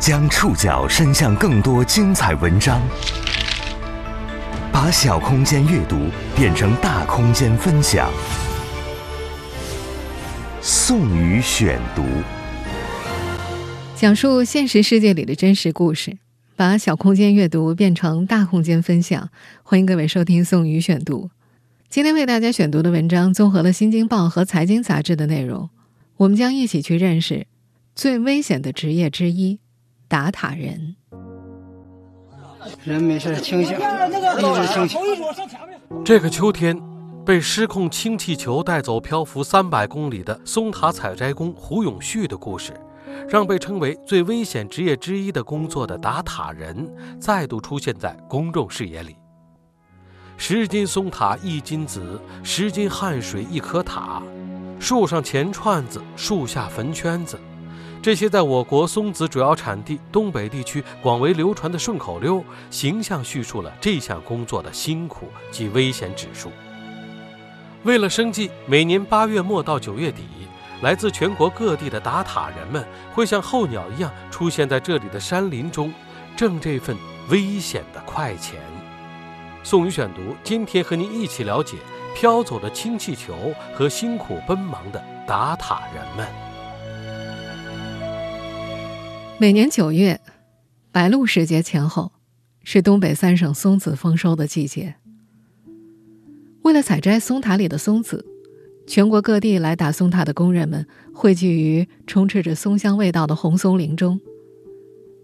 [0.00, 2.80] 将触角伸向更多精彩文章，
[4.72, 6.06] 把小空间阅读
[6.36, 8.08] 变成大空间分享。
[10.62, 12.04] 宋宇选读，
[13.96, 16.16] 讲述现实世界里的真实故事，
[16.54, 19.28] 把小空间阅读变成大空间分享。
[19.64, 21.28] 欢迎各位收听宋宇选读。
[21.90, 25.68] 今天为大家选读的文章综合了《新京报》和《财经杂志》的内容，
[26.18, 27.48] 我们将一起去认识
[27.96, 29.58] 最危险的职业之一。
[30.08, 30.96] 打塔人，
[32.82, 34.98] 人没事清醒，一直清醒。
[36.02, 36.80] 这个秋天，
[37.26, 42.72] 被失控氢气球带走漂浮三百公里的松塔采摘工胡永旭的故事，
[43.28, 49.14] 让被称为最危险职业之一的工作的打塔人再度出现在公众视野里。
[50.38, 54.22] 十斤松塔一斤子，十斤汗水一颗塔，
[54.80, 57.38] 树上钱串子，树下坟圈子。
[58.00, 66.50] 这些在我国松子主要产地东北地区广为流传的顺口溜，形象叙述了这项工作的辛苦及危险指数。
[67.82, 70.22] 为了生计，每年八月末到九月底，
[70.80, 75.92] 来自全国各地的打塔人们会像候鸟一样出现在这里的山林中，
[76.36, 76.96] 挣这份
[77.28, 78.60] 危险的快钱。
[79.64, 81.76] 宋宇选读，今天和您一起了解
[82.14, 83.34] 飘走的氢气球
[83.74, 86.47] 和辛苦奔忙的打塔人们。
[89.40, 90.20] 每年九月，
[90.90, 92.10] 白露时节前后，
[92.64, 94.96] 是东北三省松子丰收的季节。
[96.62, 98.26] 为了采摘松塔里的松子，
[98.84, 104.20] 全国各地来打松塔的工人们汇聚于充斥着松香味道的红松林中。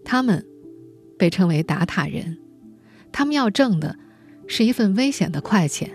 [0.05, 0.45] 他们
[1.17, 2.37] 被称为打塔人，
[3.11, 3.97] 他们要挣的
[4.47, 5.91] 是一份危险的快钱。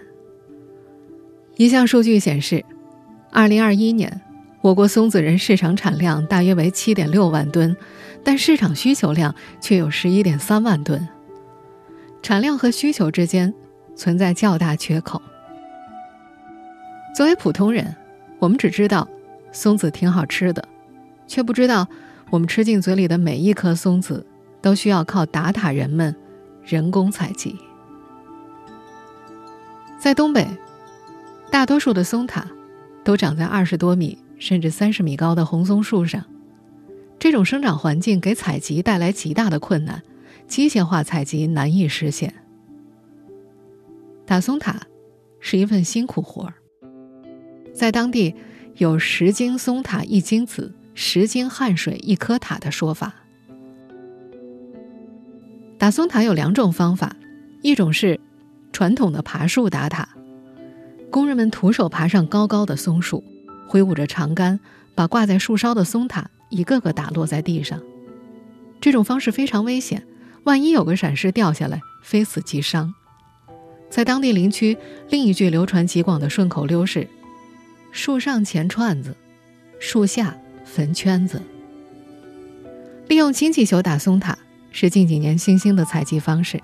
[1.56, 2.62] 一项数据显示，
[3.30, 4.20] 二零二一年。
[4.62, 7.74] 我国松子仁市场产量大约为七点六万吨，
[8.22, 11.08] 但市场需求量却有十一点三万吨。
[12.22, 13.54] 产量和需求之间
[13.96, 15.20] 存在较大缺口。
[17.16, 17.96] 作为普通人，
[18.38, 19.08] 我们只知道
[19.50, 20.62] 松子挺好吃的，
[21.26, 21.88] 却不知道
[22.28, 24.26] 我们吃进嘴里的每一颗松子
[24.60, 26.14] 都需要靠打塔人们
[26.62, 27.58] 人工采集。
[29.98, 30.46] 在东北，
[31.50, 32.46] 大多数的松塔
[33.02, 34.18] 都长在二十多米。
[34.40, 36.24] 甚至三十米高的红松树上，
[37.18, 40.02] 这种生长环境给采集带来极大的困难，
[40.48, 42.34] 机械化采集难以实现。
[44.26, 44.80] 打松塔
[45.38, 46.54] 是一份辛苦活儿，
[47.74, 48.34] 在当地
[48.76, 53.14] 有“十斤松塔一斤子，十斤汗水一颗塔”的说法。
[55.78, 57.14] 打松塔有两种方法，
[57.62, 58.18] 一种是
[58.72, 60.08] 传统的爬树打塔，
[61.10, 63.22] 工人们徒手爬上高高的松树。
[63.70, 64.58] 挥舞着长杆，
[64.96, 67.80] 把挂在树梢的松塔一个个打落在地上。
[68.80, 70.04] 这种方式非常危险，
[70.42, 72.92] 万一有个闪失掉下来，非死即伤。
[73.88, 74.76] 在当地林区，
[75.08, 77.06] 另一句流传极广的顺口溜是
[77.92, 79.14] ：“树上钱串子，
[79.78, 81.40] 树下坟圈子。”
[83.06, 84.36] 利用氢气球打松塔
[84.72, 86.60] 是近几年新兴的采集方式。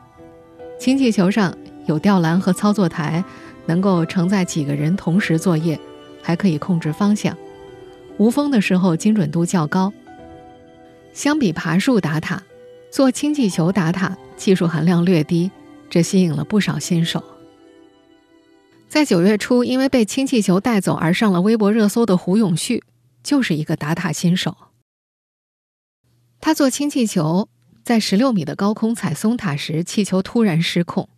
[0.80, 1.56] 氢气球上
[1.86, 3.22] 有吊篮和操作台，
[3.66, 5.78] 能够承载几个人同时作业。
[6.26, 7.38] 还可以控制方向，
[8.18, 9.92] 无风的时候精准度较高。
[11.12, 12.42] 相比爬树打塔，
[12.90, 15.52] 做氢气球打塔技术含量略低，
[15.88, 17.22] 这吸引了不少新手。
[18.88, 22.82] 在九月初，因为被氢气球带走而上了微博热搜的胡永旭，
[23.22, 24.56] 就是一个打塔新手。
[26.40, 27.48] 他做氢气球，
[27.84, 31.08] 在十六米的高空踩松塔时，气球突然失控，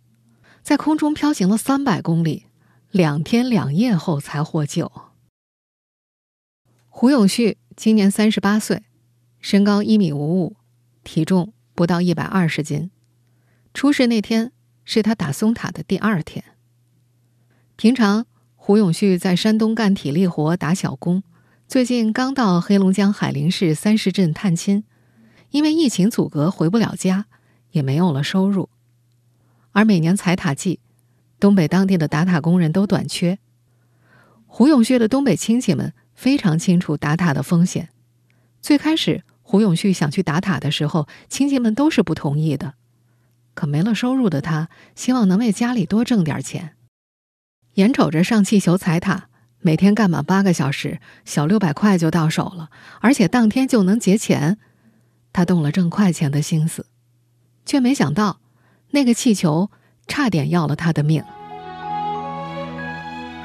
[0.61, 2.45] 在空中飘行了三百公里。
[2.91, 4.91] 两天两夜后才获救。
[6.87, 8.83] 胡永旭今年三十八岁，
[9.39, 10.55] 身高一米五五，
[11.03, 12.89] 体重不到一百二十斤。
[13.75, 14.51] 出事那天
[14.83, 16.43] 是他打松塔的第二天。
[17.75, 21.21] 平常胡永旭在山东干体力活、打小工，
[21.67, 24.83] 最近刚到黑龙江海林市三市镇探亲，
[25.51, 27.27] 因为疫情阻隔回不了家，
[27.69, 28.67] 也没有了收入。
[29.73, 30.79] 而每年踩塔季。
[31.39, 33.39] 东北当地的打塔工人都短缺，
[34.45, 37.89] 胡永旭的东北亲戚们非常清楚打塔的风险。
[38.61, 42.73] 最开始，胡永旭想去打塔的时候，亲戚们都是不同意的。
[43.53, 46.75] 可没了收入的他，希望能为家里多挣点钱。
[47.75, 52.69] 眼瞅着上气球踩塔，每天干满八个小时，小六百块就到手了，
[52.99, 54.57] 而且当天就能结钱，
[55.31, 56.85] 他动了挣快钱的心思，
[57.65, 58.41] 却没想到
[58.91, 59.71] 那个气球。
[60.09, 61.23] 差点要了他的命。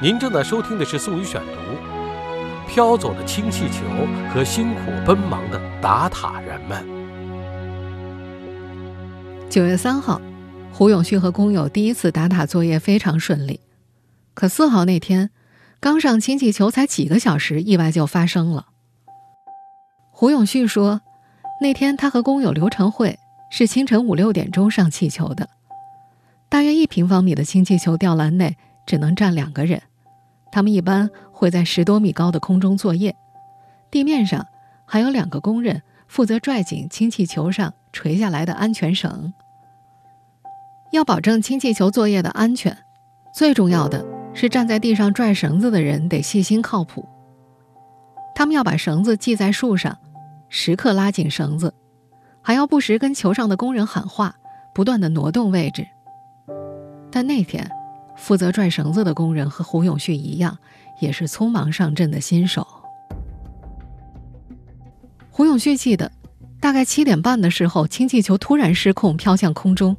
[0.01, 3.85] 您正在收听的是《宋宇选读》，飘走的氢气球
[4.33, 6.85] 和辛苦奔忙的打塔人们。
[9.49, 10.19] 九月三号，
[10.73, 13.61] 胡永旭和工友第一次打塔作业非常顺利。
[14.33, 15.29] 可四号那天，
[15.79, 18.65] 刚上氢气球才几个小时，意外就发生了。
[20.11, 20.99] 胡永旭说，
[21.61, 23.17] 那天他和工友刘成慧
[23.49, 25.47] 是清晨五六点钟上气球的。
[26.55, 28.55] 大约一平方米的氢气球吊篮内
[28.85, 29.81] 只能站两个人，
[30.53, 33.13] 他们一般会在十多米高的空中作业，
[33.91, 34.47] 地面上
[34.85, 39.33] 还有两个工人负责拽紧氢气球上垂下来的安全绳。
[40.93, 42.77] 要保证氢气球作业的安全，
[43.33, 47.05] 最重要的是站在地上拽绳子的人得细心靠谱。
[48.33, 49.97] 他们要把绳子系在树上，
[50.47, 51.73] 时刻拉紧绳子，
[52.41, 54.37] 还要不时跟球上的工人喊话，
[54.73, 55.85] 不断的挪动位置。
[57.15, 57.65] 但那天，
[58.17, 60.57] 负责拽绳子的工人和胡永旭一样，
[60.99, 62.67] 也是匆忙上阵的新手。
[65.29, 66.11] 胡永旭记得，
[66.59, 69.95] 大概七点半的时候，氢气球突然失控飘向空中。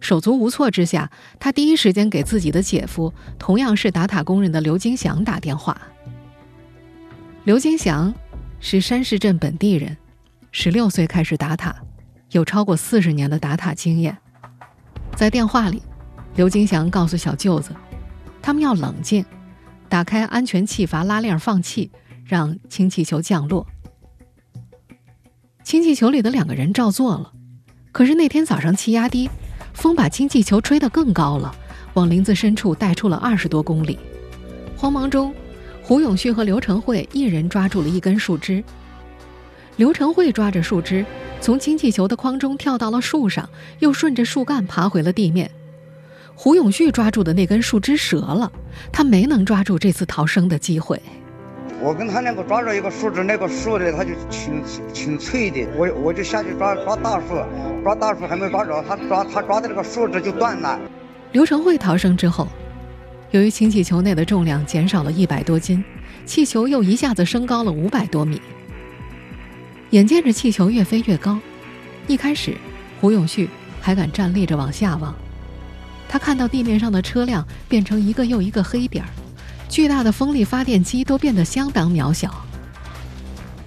[0.00, 5.80] 手足无措之下，他第一时间给自己的姐夫，同样是打塔工人的刘金祥打电话。
[7.44, 8.12] 刘金祥
[8.58, 9.96] 是山市镇本地人，
[10.50, 11.76] 十六岁开始打塔，
[12.32, 14.18] 有超过四十年的打塔经验。
[15.14, 15.80] 在电话里，
[16.36, 17.74] 刘金祥告诉小舅子，
[18.40, 19.24] 他们要冷静，
[19.88, 21.90] 打开安全气阀拉链放气，
[22.24, 23.66] 让氢气球降落。
[25.64, 27.32] 氢气球里的两个人照做了，
[27.92, 29.28] 可是那天早上气压低。
[29.72, 31.54] 风把氢气球吹得更高了，
[31.94, 33.98] 往林子深处带出了二十多公里。
[34.76, 35.32] 慌忙中，
[35.82, 38.62] 胡永旭和刘成慧一人抓住了一根树枝。
[39.76, 41.06] 刘成慧抓着树枝，
[41.40, 43.48] 从氢气球的筐中跳到了树上，
[43.78, 45.50] 又顺着树干爬回了地面。
[46.42, 48.50] 胡永旭抓住的那根树枝折了，
[48.90, 50.98] 他没能抓住这次逃生的机会。
[51.82, 54.62] 我跟他两个抓着一个树枝，那个树呢，它就挺
[54.94, 57.34] 挺脆的，我我就下去抓抓大树，
[57.84, 60.80] 抓大树还没抓着，他抓他抓的那个树枝就断了。
[61.32, 62.48] 刘成慧逃生之后，
[63.32, 65.84] 由于氢气球内的重量减少了一百多斤，
[66.24, 68.40] 气球又一下子升高了五百多米。
[69.90, 71.38] 眼见着气球越飞越高，
[72.06, 72.56] 一开始
[72.98, 73.46] 胡永旭
[73.78, 75.14] 还敢站立着往下望，
[76.12, 79.08] 他看到地面上的车辆变成一个又一个黑点儿。
[79.68, 82.34] 巨大的风力发电机都变得相当渺小。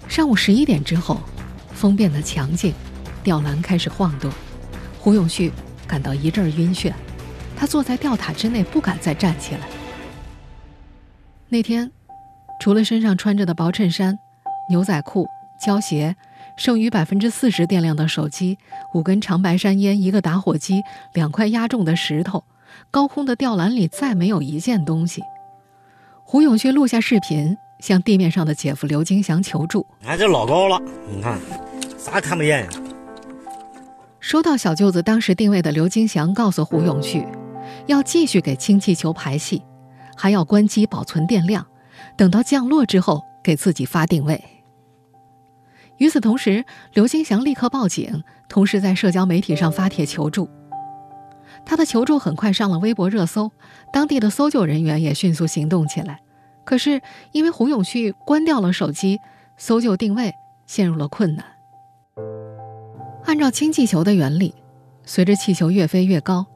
[0.10, 1.22] 上午十一点之后，
[1.74, 2.74] 风变得强劲，
[3.24, 4.30] 吊篮开始晃动。
[5.00, 5.54] 胡永旭
[5.88, 6.92] 感到一阵晕眩，
[7.56, 9.62] 他坐在吊塔之内，不敢再站起来。
[11.48, 11.90] 那天，
[12.60, 14.20] 除了身上穿着的薄衬衫、
[14.68, 15.26] 牛仔裤、
[15.66, 16.18] 胶鞋，
[16.58, 18.58] 剩余百分之四十电量的手机、
[18.94, 20.82] 五根长白山烟、一个打火机、
[21.14, 22.44] 两块压重的石头，
[22.92, 25.22] 高空的吊篮里再没有一件东西。
[26.24, 29.86] 胡永旭录下视频，向地面上的姐夫刘金祥求助。
[30.06, 31.40] 哎，这老高了，你看，
[31.98, 32.70] 啥也看不见呀。
[34.20, 37.28] 收到小舅子当时定位的刘金祥告诉胡永旭，
[37.88, 39.62] 要继续给氢气球排气，
[40.16, 41.66] 还要关机保存电量，
[42.16, 44.42] 等到降落之后给自己发定位。
[46.04, 50.50] 与此同时，刘金祥立刻报警，同时在社交媒体上发帖求助。
[51.66, 53.54] 他的求助很快上了微博热搜，
[53.94, 56.20] 当地的搜救人员也迅速行动起来。
[56.66, 57.02] 可是
[57.32, 59.22] 因为胡永旭关掉了手机，
[59.56, 60.34] 搜救定位
[60.66, 61.46] 陷入了困难。
[63.24, 64.54] 按照氢气球的原理，
[65.06, 66.48] 随着气球越飞越高，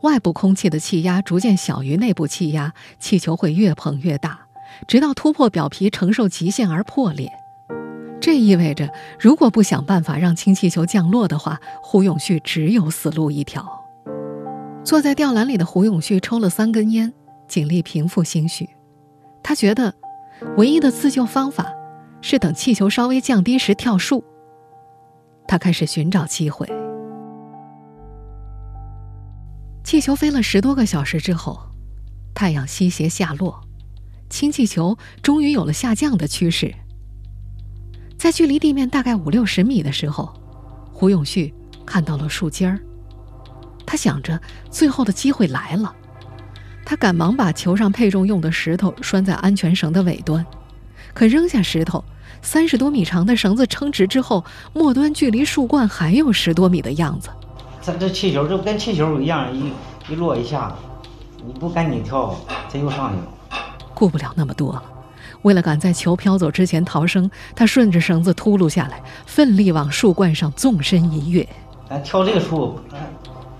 [0.00, 4.48] 外部空气的气压逐渐小于内部气压，气球会越膨越大，
[4.88, 7.30] 直到突破表皮承受极限而破裂。
[8.20, 13.64] 这意味着，如果不想办法让氢气球降落的话，胡永旭只有死路一条。
[14.84, 17.12] 坐在吊篮里的胡永旭抽了三根烟，
[17.46, 18.68] 尽力平复心绪。
[19.42, 19.94] 他觉得，
[20.56, 21.72] 唯一的自救方法
[22.20, 24.24] 是等气球稍微降低时跳树。
[25.46, 26.66] 他开始寻找机会。
[29.84, 31.60] 气球飞了十多个小时之后，
[32.34, 33.60] 太阳西斜下落，
[34.28, 36.74] 氢气球终于有了下降的趋势。
[38.18, 40.32] 在距离地面大概五六十米的时候，
[40.92, 41.52] 胡永旭
[41.84, 42.80] 看到了树尖儿。
[43.84, 45.94] 他想着最后的机会来了，
[46.84, 50.44] 他赶忙把球上配重用的石头拴在安全绳的尾端，
[51.14, 52.02] 可扔下石头，
[52.42, 57.28] 三十多米长的绳子撑直之后，末端距离树冠还有十多米的样子。
[57.82, 59.72] 这这气球就跟气球一样，一
[60.08, 60.74] 一落一下，
[61.46, 62.34] 你不赶紧跳，
[62.72, 63.58] 它又上去了。
[63.94, 64.82] 顾不了那么多了，
[65.42, 71.46] 为了赶在球飘走之前逃生，他顺着绳子秃噜下来，奋力往树冠上纵身一跃。
[71.88, 72.78] 咱跳这个树。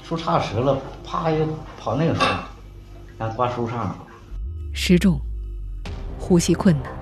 [0.03, 1.45] 树杈折了，啪又
[1.81, 2.21] 跑那个树，
[3.19, 3.99] 咱挂树上
[4.73, 5.21] 失重，
[6.17, 6.93] 呼吸困难，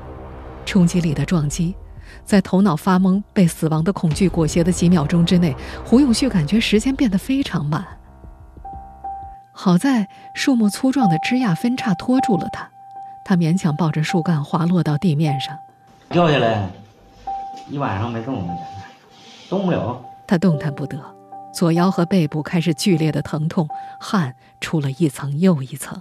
[0.64, 1.74] 冲击力的撞击，
[2.24, 5.54] 在头脑发懵、被死亡的恐惧裹挟的几秒钟之内，
[5.84, 7.84] 胡永旭感觉时间变得非常慢。
[9.52, 12.70] 好在树木粗壮的枝桠分叉拖住了他，
[13.24, 15.56] 他勉强抱着树干滑落到地面上。
[16.10, 16.70] 掉下来
[17.70, 18.46] 一晚上没动，
[19.48, 20.00] 动不了。
[20.26, 20.98] 他动弹不得，
[21.52, 23.66] 左腰和背部开始剧烈的疼痛，
[23.98, 25.98] 汗出了一层又一层。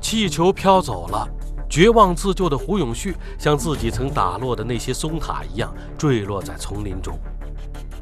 [0.00, 1.28] 气球飘走了，
[1.68, 7.18] 绝望自救的胡永旭像自己曾打落的那些松塔一样坠落在丛林中。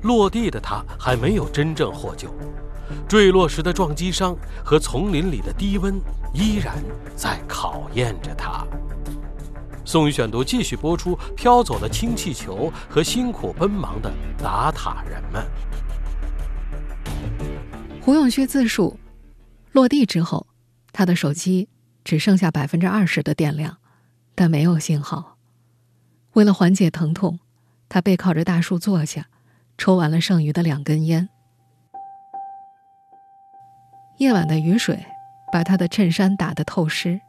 [0.02, 2.28] 落地的他还没有真正获救。
[3.08, 6.00] 坠落时的撞击伤和丛林里的低温
[6.34, 6.82] 依然
[7.16, 8.66] 在考验着他。
[9.84, 15.44] 宋宇选读继续播出：飘走的氢气球和辛苦奔忙的打塔人们。
[18.00, 18.98] 胡永旭自述：
[19.72, 20.46] 落地之后，
[20.92, 21.68] 他的手机
[22.04, 23.78] 只剩下百分之二十的电量，
[24.34, 25.36] 但没有信号。
[26.34, 27.40] 为了缓解疼痛，
[27.88, 29.26] 他背靠着大树坐下，
[29.76, 31.28] 抽完了剩余的两根烟。
[34.18, 35.04] 夜晚的雨水
[35.52, 37.20] 把他的衬衫打得透湿，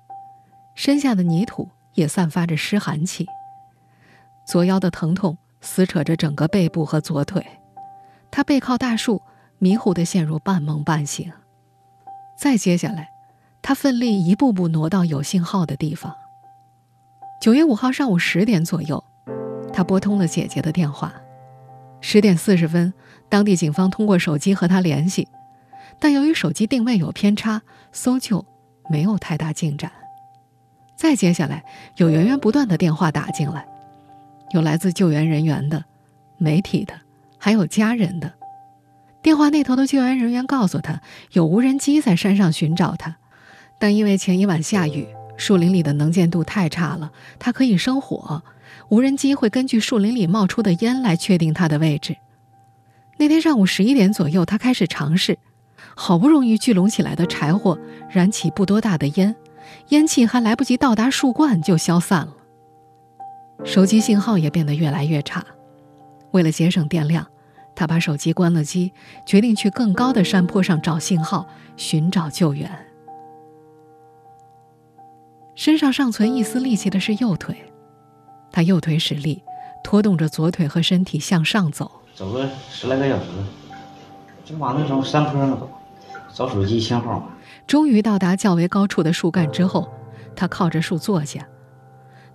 [0.75, 3.25] 身下的泥土也散发着湿寒气。
[4.45, 7.45] 左腰的疼痛撕扯着整个背部和左腿，
[8.29, 9.21] 他背靠大树，
[9.57, 11.31] 迷糊地陷入半梦半醒。
[12.37, 13.09] 再接下来，
[13.61, 16.13] 他奋力一步步挪到有信号的地方。
[17.41, 19.03] 九月五号上午十点左右，
[19.71, 21.13] 他拨通了姐姐的电话。
[22.01, 22.93] 十点四十分，
[23.29, 25.27] 当地警方通过手机和他联系。
[26.03, 27.61] 但由于手机定位有偏差，
[27.93, 28.45] 搜救
[28.89, 29.89] 没有太大进展。
[30.97, 31.63] 再接下来，
[31.95, 33.65] 有源源不断的电话打进来，
[34.51, 35.85] 有来自救援人员的、
[36.37, 36.93] 媒体的，
[37.37, 38.33] 还有家人的。
[39.21, 40.99] 电话那头的救援人员告诉他，
[41.31, 43.15] 有无人机在山上寻找他，
[43.79, 45.07] 但因为前一晚下雨，
[45.37, 48.43] 树林里的能见度太差了，他可以生火，
[48.89, 52.17] 无人机会根据树林里冒出的烟来确定他的位置。
[53.15, 55.39] 那天上午十一点左右，他开始尝试。
[55.95, 57.77] 好不容易聚拢起来的柴火
[58.09, 59.35] 燃起不多大的烟，
[59.89, 62.33] 烟气还来不及到达树冠就消散了。
[63.63, 65.45] 手机信号也变得越来越差。
[66.31, 67.25] 为了节省电量，
[67.75, 68.91] 他把手机关了机，
[69.25, 71.47] 决定去更高的山坡上找信号，
[71.77, 72.69] 寻找救援。
[75.55, 77.55] 身上尚存一丝力气的是右腿，
[78.51, 79.43] 他右腿使力，
[79.83, 83.25] 拖动着左腿和身体向上走，走了十来个小时，
[84.43, 85.69] 就往那种山坡上走。
[86.33, 87.29] 找手机信号。
[87.67, 89.87] 终于到达较为高处的树干之后，
[90.35, 91.47] 他靠着树坐下，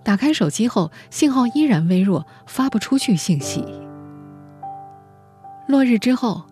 [0.03, 3.63] 打开手机后，信号依然微弱，发不出去信息。
[5.67, 6.43] 落日之后，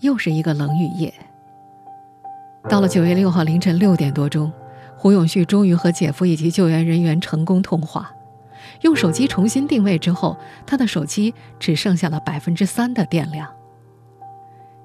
[0.00, 1.12] 又是一个冷雨夜。
[2.68, 4.50] 到了九月六号凌晨六点多钟，
[4.96, 8.10] 胡永旭终于和姐夫以及救援人员成功通话。
[8.80, 13.46] 用手机重新定位之后，他的手机只剩下了百分之三的电量。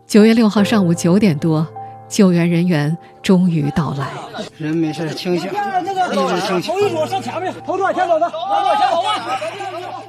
[0.06, 1.66] 九月六号上午九点多。
[2.10, 4.10] 救援人员终于到来。
[4.58, 6.74] 人没事，清醒，一直清醒。
[6.74, 10.04] 头一组上前面，头多前走的，头多前走吧。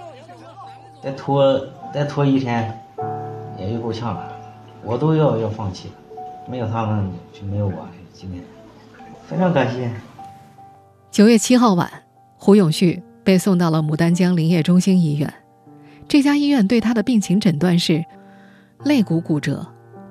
[1.02, 1.60] 再拖
[1.94, 2.76] 再拖一天，
[3.58, 4.32] 也就够呛了。
[4.82, 5.94] 我都要要放弃了，
[6.48, 8.42] 没有他们就没有我今天。
[9.28, 9.90] 非常感谢。
[11.10, 11.90] 九月七号晚，
[12.36, 15.32] 胡永旭被送到了牡丹江林业中心医院。
[16.08, 18.04] 这家医院对他的病情诊断是
[18.84, 19.66] 肋骨骨折、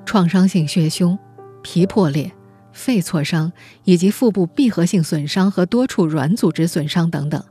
[0.05, 1.17] 创伤性血胸。
[1.61, 2.31] 皮破裂、
[2.71, 3.51] 肺挫伤
[3.83, 7.43] 以及腹部闭合性损伤和多处软组织损伤等等，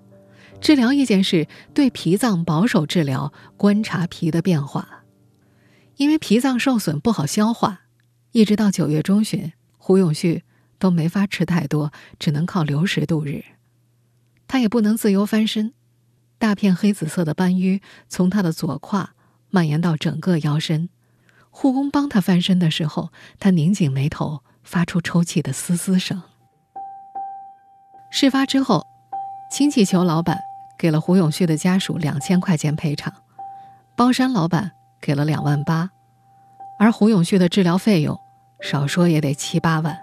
[0.61, 5.05] 治疗意见是对脾脏保守治疗，观察脾的变化。
[5.97, 7.83] 因为脾脏受损不好消化，
[8.33, 10.45] 一直到九月中旬，胡永旭
[10.79, 13.45] 都没法吃太多，只能靠流食度日。
[14.47, 15.75] 他也不能自由翻身，
[16.39, 19.11] 大片黑紫色的斑淤从他的左胯
[19.51, 20.89] 蔓延到整个腰身。
[21.61, 23.11] 护工帮他翻身的时候，
[23.41, 26.23] 他拧紧眉头，发出抽泣的嘶嘶声。
[28.13, 28.87] 事发之后，
[29.51, 30.39] 氢气球老板
[30.79, 33.13] 给了胡永旭的家属两千块钱赔偿，
[33.97, 35.91] 包山老板给了两万八，
[36.79, 38.17] 而胡永旭的治疗费用
[38.61, 39.99] 少说也得七八万。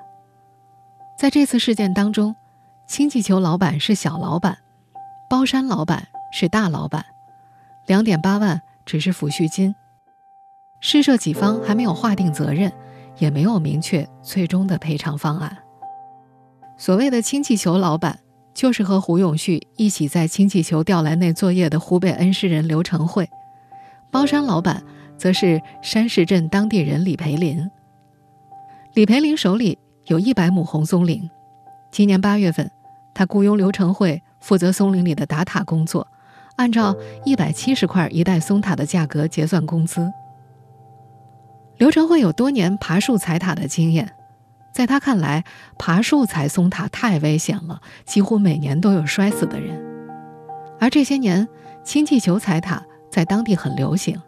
[1.17, 2.35] 在这次事件当中，
[2.85, 4.57] 氢气球老板是小老板，
[5.29, 7.05] 包山老板是大老板，
[7.87, 9.73] 两点八万只是抚恤金。
[10.87, 12.71] 施设几方还没有划定责任，
[13.17, 15.57] 也没有明确最终的赔偿方案。
[16.77, 18.19] 所谓的氢气球老板，
[18.53, 23.25] 就是和胡永旭一起在氢气球吊篮内作业的湖北恩施人刘成慧；
[24.11, 24.83] 包山老板
[25.17, 27.67] 则是山市镇当地人李培林。
[28.93, 31.27] 李培林手里有一百亩红松林，
[31.89, 32.69] 今年八月份，
[33.11, 36.07] 他雇佣刘成慧负责松林里的打塔工作，
[36.57, 40.13] 按照一百七十块一袋松塔的价格结算工资。
[41.77, 44.09] 刘成慧有多年爬树踩塔的经验，
[44.73, 45.43] 在他看来，
[45.77, 49.83] 爬树踩松塔太危险了，几乎每年都有摔死的人。
[50.79, 51.47] 而这些年，
[51.83, 54.21] 氢气球踩塔在当地很流行。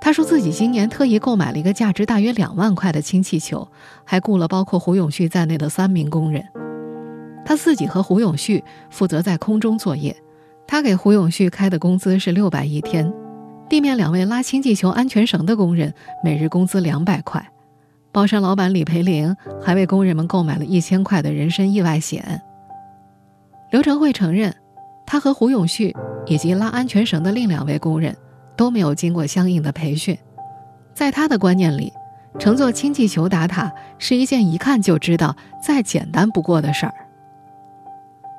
[0.00, 3.66] 他说自己今年特意购买了一个价值大约两万块的氢气球，
[4.04, 6.46] 还雇了包括胡永旭在内的三名工人。
[7.44, 10.14] 他自己和胡永旭负责在空中作业，
[10.66, 13.10] 他给胡永旭开的工资是六百一天。
[13.68, 15.92] 地面两位拉氢气球安全绳的工人
[16.24, 17.46] 每日工资两百块，
[18.10, 22.40] 包山老板李培林还为工人们购买了一千块的人身意外险。
[23.70, 24.54] 刘成慧承认，
[25.06, 25.94] 他和胡永旭
[26.26, 28.16] 以及拉安全绳的另两位工人
[28.56, 30.16] 都没有经过相应的培训，
[30.94, 31.92] 在他的观念里，
[32.38, 36.94] 乘坐氢气球打塔是一件一看就知道再简单不过的事儿。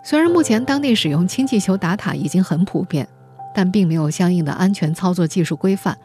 [0.04, 3.08] 虽然目前当地使用氢气球打塔已经很普遍。
[3.60, 5.98] 但并没有相应的安全操作技术规范，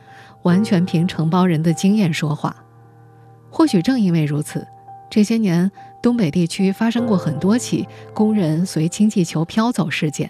[0.42, 2.64] 完全凭承包人的经验说话。
[3.48, 4.66] 或许正因为如此，
[5.08, 5.70] 这些年
[6.02, 10.28] 东北地区发生过很多起工人随氢气球飘走事件。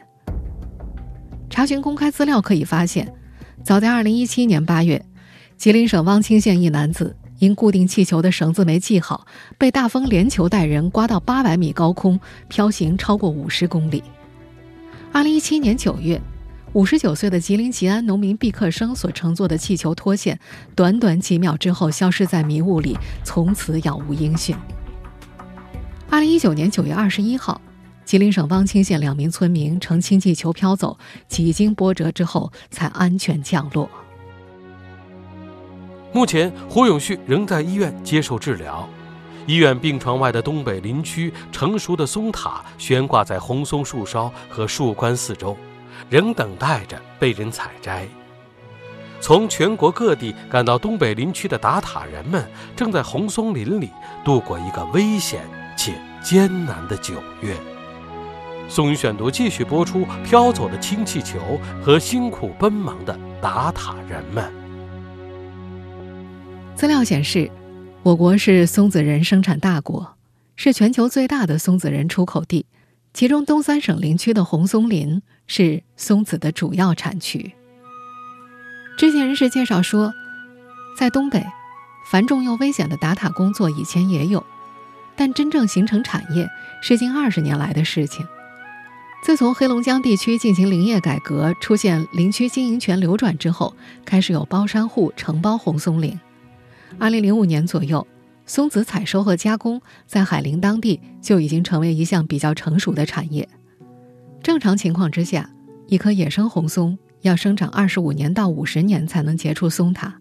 [1.48, 3.10] 查询公开资料可以发现，
[3.62, 5.02] 早在2017年8月，
[5.56, 9.26] 吉林省汪清县一男子因固定气球的绳子没系好，
[9.56, 14.04] 被大风连球带人刮到800米高空，飘行超过50公里。
[15.14, 16.20] 2017年9月。
[16.74, 20.40] 五十九岁的吉林吉安农民毕克生所乘坐的气球脱线，
[20.74, 24.56] 短短几秒之后消失在迷雾里，从此杳无音讯。
[26.10, 27.60] 二零一九年九月二十一号，
[28.04, 33.88] 吉林省汪清县两名村民乘氢气球飘走，几经波折之后才安全降落。
[36.12, 38.88] 目前，胡永旭仍在医院接受治疗。
[39.46, 45.56] 医院病床外的东北林区，成熟的松塔悬挂在红松树梢和树冠四周。
[46.10, 48.06] 仍等待着被人采摘。
[49.20, 52.44] 从全国各地赶到东北林区的打塔人们，
[52.76, 53.88] 正在红松林里
[54.24, 55.42] 度过一个危险
[55.76, 57.56] 且艰难的九月。
[58.68, 64.52] 宋宇选读继续播出：飘走的氢气球和辛苦奔忙的打塔人们。
[66.74, 67.50] 资料显示，
[68.02, 70.16] 我国是松子仁生产大国，
[70.56, 72.66] 是全球最大的松子仁出口地。
[73.14, 77.52] 其中，东三省林区的红松林是松子的主要产区。
[78.96, 80.12] 知情人士介绍说，
[80.98, 81.44] 在东北，
[82.10, 84.44] 繁重又危险的打塔工作以前也有，
[85.16, 86.48] 但真正形成产业
[86.82, 88.26] 是近二十年来的事情。
[89.22, 96.18] 自从黑龙江地区进行林业改革，出现林区经营权流转之后，开始有包山户承包红松林。
[96.98, 98.06] 二零零五年左右。
[98.46, 103.48] 松子采收和加工在海陵当地就已经成为一项比较成熟的产业。
[104.44, 105.48] 正常情况之下，
[105.86, 110.20] 一棵野生红松要生长二十五年到五十年才能结出松塔。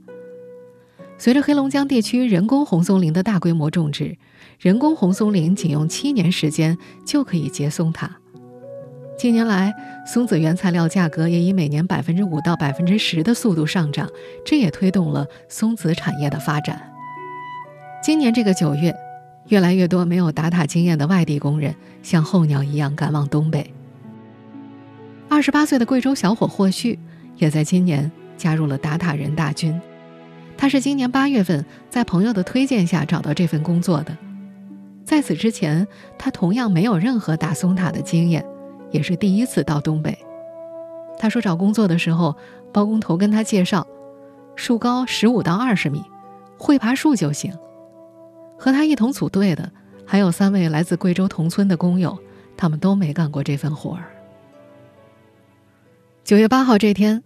[1.18, 4.18] 随着黑龙江地区人工红松林的大规模种植，
[4.62, 8.16] 人工红松林仅用七年时间就可以结松塔。
[9.18, 9.74] 近年来，
[10.08, 14.10] 松子原材料价格也以每年百分之五到百分之十的速度上涨，
[14.46, 16.82] 这也推动了松子产业的发展。
[18.02, 18.96] 今年这个九月，
[19.50, 23.74] 越来越多没有打塔经验的外地工人像候鸟一样赶往东北。
[25.34, 27.00] 二十八岁的贵州小伙霍旭
[27.38, 29.82] 也在今年加入了打塔人大军。
[30.56, 34.16] 他是今年八月份在朋友的推荐下找到这份工作的。
[35.04, 35.88] 在此之前，
[36.20, 38.46] 他同样没有任何打松塔的经验，
[38.92, 40.16] 也是第一次到东北。
[41.18, 42.36] 他说找工作的时候，
[42.72, 43.88] 包工头跟他介绍，
[44.56, 46.04] 树高十五到二十米，
[46.60, 47.52] 会爬树就行。
[48.56, 49.72] 和他一同组队的
[50.06, 52.16] 还有三位来自贵州同村的工友，
[52.56, 54.13] 他们都没干过这份活儿。
[56.24, 57.22] 九月八号这天，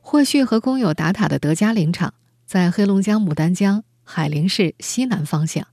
[0.00, 2.12] 霍旭和工友打塔的德嘉林场
[2.44, 5.68] 在黑龙江牡丹江海林市西南方向。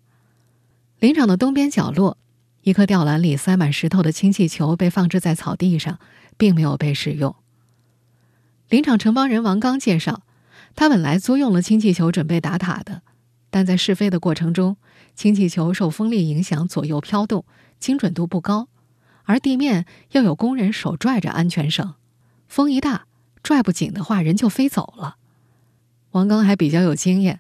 [0.99, 2.19] 林场的东边角落，
[2.61, 5.97] 一颗吊篮里塞满石头的氢气球被放置在草地上，
[6.37, 7.35] 并没有被使用。
[8.69, 10.21] 林场承包人王刚介绍，
[10.75, 13.01] 他本来租用了氢气球准备打塔的，
[13.49, 14.77] 但在试飞的过程中。
[15.15, 17.43] 氢气球受风力影响左右飘动，
[17.79, 18.69] 精准度不高，
[19.23, 21.95] 而地面又有工人手拽着安全绳，
[22.49, 23.05] 风一大，
[23.43, 25.15] 拽不紧的话，人就飞走了。
[26.11, 27.39] 王刚还比较有经验，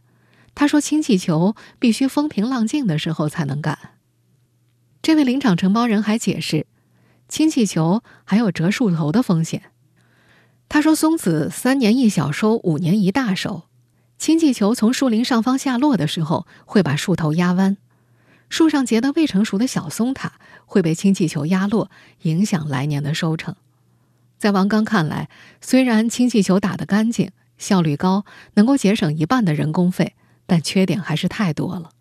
[0.53, 3.95] 他说氢气球必须风平浪静的时候才能赶。
[5.01, 6.67] 这位林场承包人还解释，
[7.27, 9.71] 氢气球还有折树头的风险。
[10.69, 13.63] 他说松子三年一小收，五年一大收。
[14.19, 17.77] 氢气球从树林上方下落的时候，会把树头压弯，
[18.49, 20.33] 树上结的未成熟的小松塔
[20.67, 21.89] 会被氢气球压落，
[22.21, 23.55] 影响来年的收成。
[24.39, 25.29] 在王刚看来，
[25.61, 30.15] 虽然氢气球打得干净、效率高，能够节省一半的人工费，
[30.47, 31.91] 但缺点还是太多了。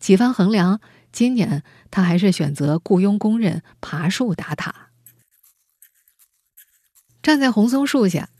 [0.00, 0.80] 几番衡量，
[1.12, 4.88] 今年他还是选择雇佣工人爬树打塔。
[7.22, 8.30] 站在红松树下，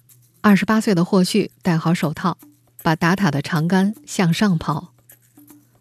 [0.41, 2.39] 二十八岁的霍旭戴好手套，
[2.83, 4.95] 把打塔的长杆向上抛，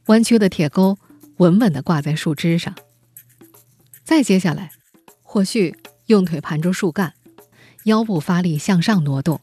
[0.07, 0.97] 弯曲的铁钩
[1.37, 2.75] 稳稳地挂在树枝上。
[4.03, 4.71] 再接下来，
[5.21, 7.13] 霍旭用腿盘住树干。
[7.85, 9.41] 腰部发力向上挪动，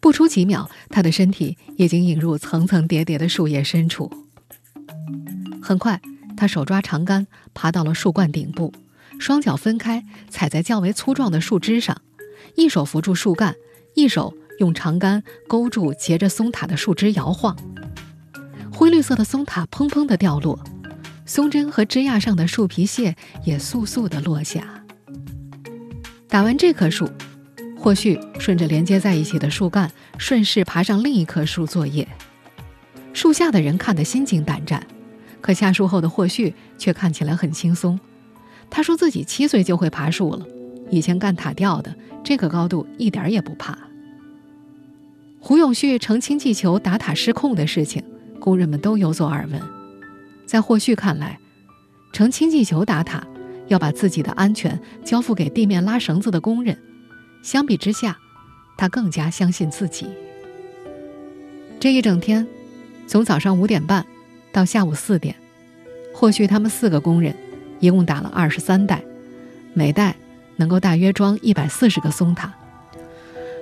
[0.00, 4.10] 不出几秒，他的身体已经引入层层叠叠的树叶深处。
[5.62, 6.00] 很快，
[6.36, 8.72] 他手抓长杆，爬到了树冠顶部，
[9.18, 12.02] 双脚分开踩在较为粗壮的树枝上，
[12.56, 13.54] 一手扶住树干，
[13.94, 17.56] 一手用长杆勾住结着松塔的树枝摇晃。
[18.70, 20.62] 灰绿色的松塔砰砰地掉落，
[21.24, 24.84] 松针和枝桠上的树皮屑也簌簌地落下。
[26.28, 27.08] 打完这棵树。
[27.84, 32.08] 或许顺着连接在一起的树干，顺势爬上另一棵树作业。
[33.12, 34.82] 树下的人看得心惊胆战，
[35.42, 38.00] 可下树后的霍旭却看起来很轻松。
[38.70, 40.46] 他说自己七岁就会爬树了，
[40.88, 41.94] 以前干塔吊的，
[42.24, 43.76] 这个高度一点也不怕。
[45.38, 48.02] 胡永旭乘氢气球打塔失控的事情，
[48.40, 49.60] 工人们都有所耳闻。
[50.46, 51.38] 在霍旭看来，
[52.14, 53.22] 乘氢气球打塔，
[53.68, 56.74] 要把自己的安全交付给地面拉绳子的工人。
[57.44, 58.16] 相比之下，
[58.74, 60.08] 他更加相信自己。
[61.78, 62.48] 这一整天，
[63.06, 64.04] 从早上五点半
[64.50, 65.36] 到下午四点，
[66.14, 67.36] 或许他们四个工人
[67.80, 69.04] 一共打了二十三袋，
[69.74, 70.16] 每袋
[70.56, 72.50] 能够大约装一百四十个松塔。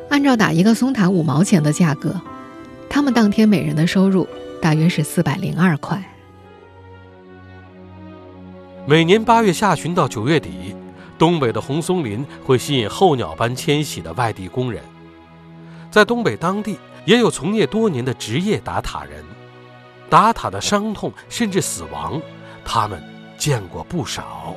[0.08, 2.20] 按照打一个松塔五毛钱的价格，
[2.88, 4.28] 他们当天每人的收入
[4.60, 6.00] 大约是四百零二块。
[8.86, 10.76] 每年八月下旬到九月底。
[11.22, 14.82] 东北的红松林会吸引候鸟般迁徙的外地工人，
[15.88, 19.24] 在东北当地也有从业多年的职业打塔人，
[20.10, 22.20] 打塔的伤痛甚至死亡，
[22.64, 23.00] 他们
[23.38, 24.56] 见过不少。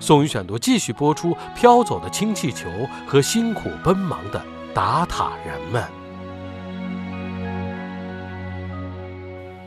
[0.00, 2.66] 宋宇选读继续播出：飘走的氢气球
[3.06, 4.42] 和辛苦奔忙的
[4.72, 5.84] 打塔人们。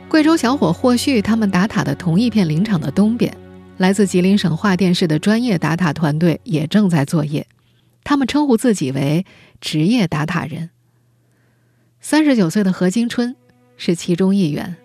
[0.10, 3.43] 贵州小伙霍旭他们打塔的同一片林场的东边。
[3.78, 7.48] 来自吉林省桦甸市的专业打塔团队也正在作业，
[8.04, 9.26] 他们称呼自己为
[9.60, 10.70] 职业打塔人。
[12.00, 13.36] 三十九岁的何金春
[13.76, 14.76] 是其中一员。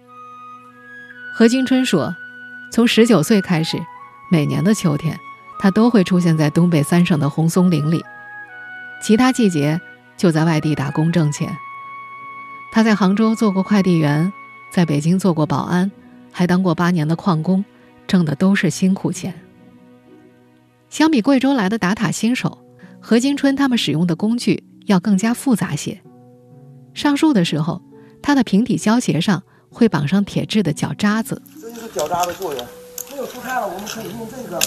[1.34, 2.16] 何金春说
[2.72, 3.78] ：“从十九岁开始，
[4.32, 5.16] 每年的秋天，
[5.60, 8.02] 他都会出现在东北三省的红松林里，
[9.02, 9.80] 其他季节
[10.16, 11.54] 就在外地打工挣钱。
[12.72, 14.32] 他在杭州做过快递员，
[14.70, 15.90] 在北京做过保安，
[16.32, 17.62] 还当过八年的矿工。”
[18.08, 19.32] 挣的都是辛苦钱。
[20.90, 22.58] 相比贵州来的打塔新手，
[22.98, 26.00] 何金春他们使用的工具要更加复杂些。
[26.94, 27.80] 上树的时候，
[28.22, 31.40] 他的平底胶鞋上会绑上铁质的脚扎子。
[31.60, 32.66] 这就是脚扎的作用。
[33.10, 34.58] 没有出差了，我们可以用这个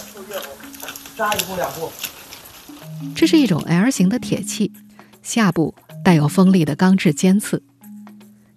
[1.17, 1.91] 扎一步两步。
[3.15, 4.71] 这是一种 L 型的铁器，
[5.23, 5.73] 下部
[6.03, 7.63] 带有锋利的钢制尖刺。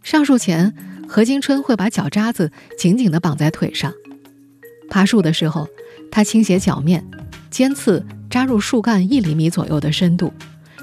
[0.02, 0.74] 上树前，
[1.08, 3.92] 何金春会把脚扎子紧紧地绑在腿上。
[4.90, 5.68] 爬树的时候，
[6.10, 7.04] 他倾斜脚面，
[7.50, 10.32] 尖刺扎入树干一厘米左右的深度，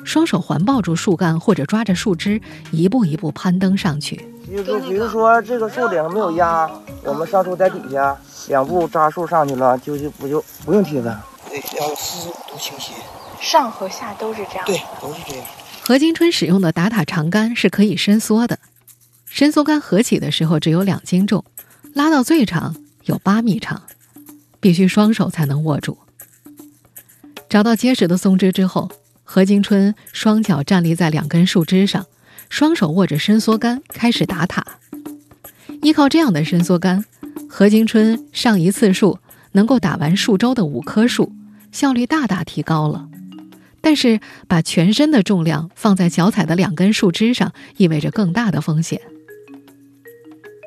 [0.03, 4.27] 双手环抱住树干或者抓着树枝，一步一步攀登上去。
[4.45, 6.69] 比如说，比如说这个树顶上没有压，
[7.03, 8.17] 我们上树在底下
[8.49, 11.15] 两步扎树上去了，就就不就不用梯子。
[11.47, 12.93] 对，要四度倾斜，
[13.39, 14.65] 上和下都是这样。
[14.65, 15.45] 对，都是这样。
[15.81, 18.59] 何金春使用的打塔长杆是可以伸缩的，
[19.25, 21.45] 伸缩杆合起的时候只有两斤重，
[21.93, 22.75] 拉到最长。
[23.05, 23.81] 有八米长，
[24.59, 25.97] 必须双手才能握住。
[27.49, 28.89] 找到结实的松枝之后，
[29.23, 32.05] 何金春双脚站立在两根树枝上，
[32.49, 34.65] 双手握着伸缩杆开始打塔。
[35.81, 37.03] 依靠这样的伸缩杆，
[37.49, 39.19] 何金春上一次树
[39.53, 41.33] 能够打完数周的五棵树，
[41.71, 43.07] 效率大大提高了。
[43.81, 49.01] 但是，把全身的重量放在脚踩的两根树枝上，意味着更大的风险。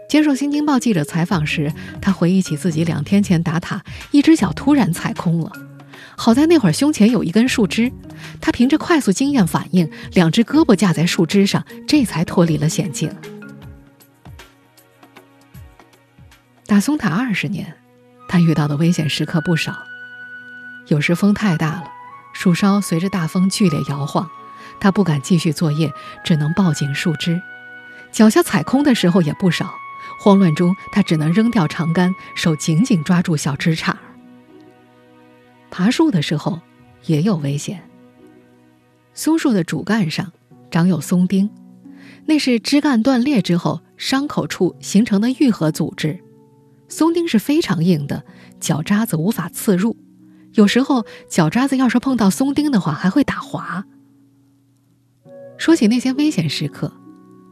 [0.08, 5.50] 接受《新京报》记者采访时，他回忆起自己两天前打塔，一只脚突然踩空了。
[6.16, 7.90] 好在那会儿胸前有一根树枝，
[8.40, 13.12] 他凭着快速经验反应，两只胳膊架在树枝上，这才脱离了险境。
[16.66, 17.74] 打松塔二十年，
[18.28, 19.76] 他遇到的危险时刻不少。
[20.88, 21.84] 有时风太大了，
[22.32, 24.30] 树梢随着大风剧烈摇晃，
[24.78, 25.92] 他不敢继续作业，
[26.24, 27.42] 只能抱紧树枝。
[28.12, 29.74] 脚下踩空的时候也不少。
[30.24, 33.94] 慌乱中，他只能扔掉长杆，手紧紧抓住小枝杈。
[35.70, 36.58] 爬树的时候
[37.04, 37.86] 也有危险。
[39.12, 40.32] 松树的主干上
[40.70, 41.50] 长有松钉，
[42.24, 46.18] 那是枝干断裂之后伤口处形成的愈合组织。
[46.88, 48.24] 松钉是非常硬的，
[48.58, 49.94] 脚渣子无法刺入，
[50.54, 53.84] 有时候脚渣子要是碰到松钉的话，还会打滑。
[55.58, 56.90] 说起那些危险时刻，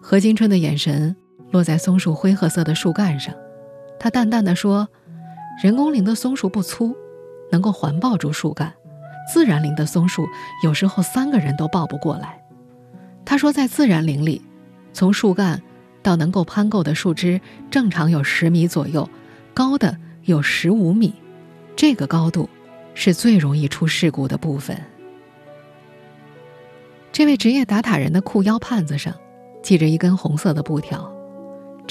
[0.00, 1.14] 何金春的眼神
[1.52, 3.34] 落在松树灰褐色的树干上，
[4.00, 4.88] 他淡淡的说
[5.62, 6.96] ：“人工林的松树不粗，
[7.50, 8.70] 能够环抱住树干；
[9.32, 10.26] 自然林的松树
[10.64, 12.42] 有时候三个人都抱不过来。”
[13.24, 14.42] 他说，在自然林里，
[14.92, 15.62] 从树干
[16.02, 19.08] 到能够攀够的树枝，正常有十米左右，
[19.54, 21.14] 高的有十五米，
[21.76, 22.48] 这个高度
[22.94, 24.76] 是最容易出事故的部分。
[27.12, 29.14] 这位职业打塔人的裤腰袢子上
[29.62, 31.12] 系着一根红色的布条，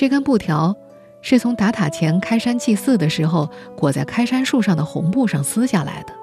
[0.02, 0.76] 这根布条
[1.22, 6.14] 是从打塔前开山祭祀的时候裹在开山树上的红布上撕下来的。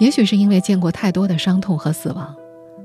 [0.00, 2.34] 也许是因为见过太多的伤痛和死亡，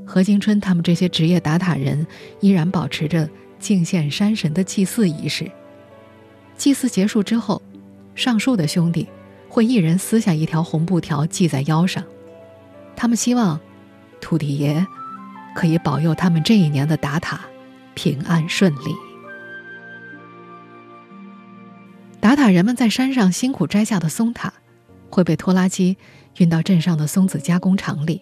[0.06, 2.06] 何金春他们这些职业打塔人
[2.42, 5.52] 依然保持着敬献山神的祭祀仪式。
[6.56, 7.60] 祭祀结束之后，
[8.14, 9.08] 上树的兄弟
[9.50, 12.04] 会一人撕下一条红布条系在腰上，
[12.96, 13.60] 他们希望。
[14.22, 14.86] 土地爷
[15.56, 17.42] 可以保佑他们这一年的打塔
[17.96, 19.11] 平安顺利。
[22.22, 24.54] 打塔人们在山上辛苦摘下的松塔，
[25.10, 25.98] 会被拖拉机
[26.38, 28.22] 运到镇上的松子加工厂里。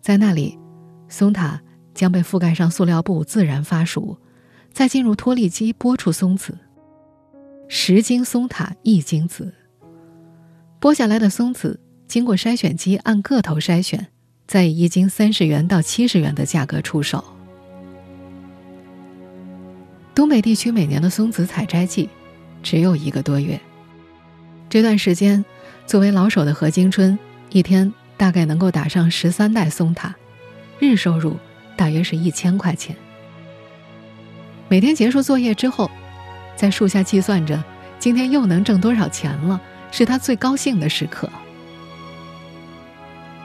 [0.00, 0.58] 在那里，
[1.06, 1.60] 松塔
[1.94, 4.16] 将被覆盖上塑料布，自然发熟，
[4.72, 6.58] 再进入脱粒机剥出松子。
[7.68, 9.54] 十斤松塔一斤子，
[10.80, 14.08] 剥下来的松子经过筛选机按个头筛选。
[14.44, 17.24] 再以一斤三十元到七十元的价格出售。
[20.14, 22.10] 东北地区每年的松子采摘季
[22.62, 23.60] 只有一个多月，
[24.70, 25.44] 这段时间，
[25.86, 27.18] 作为老手的何金春
[27.50, 30.14] 一天大概能够打上十三袋松塔，
[30.78, 31.36] 日收入
[31.76, 32.94] 大约是一千块钱。
[34.68, 35.90] 每天结束作业之后，
[36.56, 37.62] 在树下计算着
[37.98, 41.28] 今天又能挣多少钱了，是他最高兴的时刻。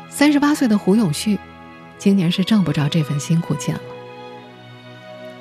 [0.09, 1.37] 三十八岁的胡永旭，
[1.97, 3.81] 今年是挣不着这份辛苦钱了。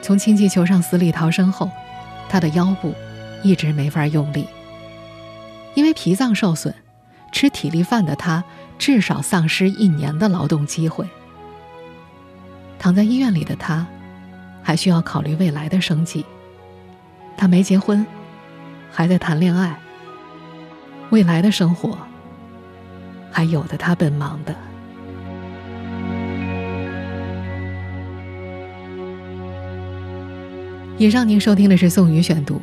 [0.03, 1.71] 从氢气球上死里逃生后，
[2.29, 2.95] 他的腰部
[3.47, 4.45] 一直没法用力，
[5.75, 6.75] 因为脾脏受损，
[7.31, 8.43] 吃体力饭的他
[8.77, 11.07] 至少丧失一年的劳动机会。
[12.77, 13.87] 躺在医院里的他，
[14.65, 16.27] 还需要考虑未来的生计。
[17.37, 18.05] 他没结婚，
[18.91, 19.79] 还在谈恋爱，
[21.11, 21.97] 未来的生活。
[23.31, 24.57] 还有的他奔忙的。
[30.99, 32.55] 以上您收听的是宋宇选读，《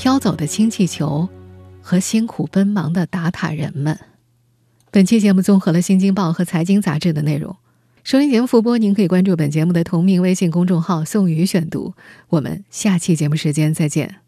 [0.00, 1.28] 飘走的氢气球》
[1.86, 4.00] 和辛苦奔忙的打塔人们。
[4.90, 7.54] 本期节目综合了《新京报》和《财经杂志》的内容。
[8.02, 11.92] 收音节目复播，您可以关注本节目的同名微信公众号“宋宇选读”。
[12.30, 14.19] 我们下期节目时间再见。